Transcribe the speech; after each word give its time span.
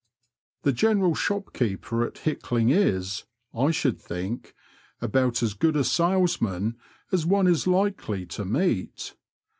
The 0.63 0.71
general 0.71 1.13
shopkeeper 1.13 2.03
at 2.03 2.15
Hickling 2.17 2.71
is, 2.71 3.25
I 3.53 3.69
should 3.69 4.01
think, 4.01 4.55
about 4.99 5.43
as 5.43 5.53
good 5.53 5.75
a 5.75 5.83
salesman 5.83 6.75
as 7.11 7.23
one 7.27 7.45
is 7.45 7.67
likely 7.67 8.25
to 8.25 8.43
meet. 8.43 9.13